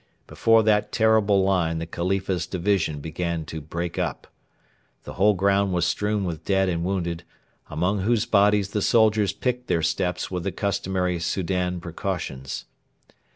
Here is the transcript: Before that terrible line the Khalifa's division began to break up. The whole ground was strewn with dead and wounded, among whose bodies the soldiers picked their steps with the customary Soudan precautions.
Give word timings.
Before 0.25 0.63
that 0.63 0.91
terrible 0.91 1.43
line 1.43 1.77
the 1.77 1.85
Khalifa's 1.85 2.47
division 2.47 3.01
began 3.01 3.45
to 3.45 3.61
break 3.61 3.99
up. 3.99 4.25
The 5.03 5.13
whole 5.13 5.35
ground 5.35 5.73
was 5.73 5.85
strewn 5.85 6.25
with 6.25 6.43
dead 6.43 6.69
and 6.69 6.83
wounded, 6.83 7.23
among 7.69 7.99
whose 7.99 8.25
bodies 8.25 8.69
the 8.71 8.81
soldiers 8.81 9.31
picked 9.31 9.67
their 9.67 9.83
steps 9.83 10.31
with 10.31 10.41
the 10.43 10.51
customary 10.51 11.19
Soudan 11.19 11.79
precautions. 11.79 12.65